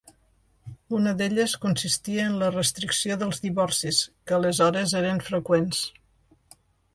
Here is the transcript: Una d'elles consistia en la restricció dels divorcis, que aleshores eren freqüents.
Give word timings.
Una 0.99 1.11
d'elles 1.17 1.51
consistia 1.65 2.25
en 2.29 2.39
la 2.43 2.49
restricció 2.55 3.17
dels 3.25 3.43
divorcis, 3.45 4.01
que 4.31 4.39
aleshores 4.39 4.97
eren 5.03 5.23
freqüents. 5.29 5.85